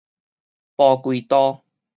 [0.77, 1.63] 蒲葵道